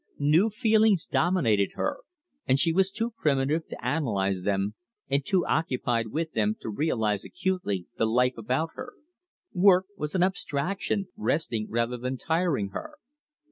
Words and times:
New 0.17 0.49
feelings 0.49 1.05
dominated 1.05 1.73
her, 1.75 1.99
and 2.47 2.57
she 2.57 2.73
was 2.73 2.89
too 2.89 3.11
primitive 3.15 3.67
to 3.67 3.77
analyse 3.87 4.41
them 4.41 4.73
and 5.07 5.23
too 5.23 5.45
occupied 5.45 6.07
with 6.07 6.31
them 6.31 6.55
to 6.59 6.71
realise 6.71 7.23
acutely 7.23 7.85
the 7.99 8.07
life 8.07 8.33
about 8.35 8.71
her. 8.73 8.93
Work 9.53 9.85
was 9.95 10.15
an 10.15 10.23
abstraction, 10.23 11.09
resting 11.15 11.67
rather 11.69 11.97
than 11.97 12.17
tiring 12.17 12.69
her. 12.69 12.95